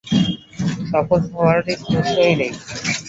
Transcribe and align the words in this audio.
সফল 0.89 1.21
হওয়ার 1.31 1.57
প্রশ্নই 1.81 2.33
নেই। 2.39 2.53